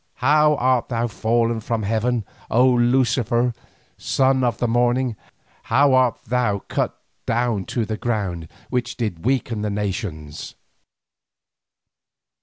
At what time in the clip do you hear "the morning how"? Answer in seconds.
4.57-5.93